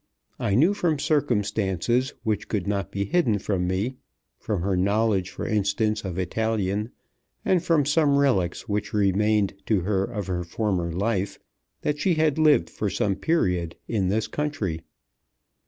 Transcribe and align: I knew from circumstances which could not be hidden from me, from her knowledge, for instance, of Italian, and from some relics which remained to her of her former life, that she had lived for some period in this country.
I 0.39 0.55
knew 0.55 0.73
from 0.73 0.97
circumstances 0.97 2.15
which 2.23 2.47
could 2.47 2.65
not 2.65 2.91
be 2.91 3.05
hidden 3.05 3.37
from 3.37 3.67
me, 3.67 3.97
from 4.39 4.63
her 4.63 4.75
knowledge, 4.75 5.29
for 5.29 5.45
instance, 5.45 6.03
of 6.03 6.17
Italian, 6.17 6.89
and 7.45 7.61
from 7.63 7.85
some 7.85 8.17
relics 8.17 8.67
which 8.67 8.95
remained 8.95 9.53
to 9.67 9.81
her 9.81 10.03
of 10.03 10.25
her 10.25 10.43
former 10.43 10.91
life, 10.91 11.37
that 11.83 11.99
she 11.99 12.15
had 12.15 12.39
lived 12.39 12.67
for 12.67 12.89
some 12.89 13.15
period 13.15 13.75
in 13.87 14.07
this 14.07 14.25
country. 14.27 14.81